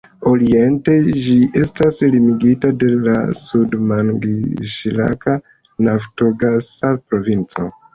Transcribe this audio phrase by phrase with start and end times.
[0.29, 0.95] Oriente
[1.25, 5.39] ĝi estas limigita de la Sud-Mangiŝlaka
[5.91, 7.75] naftogasa provinco.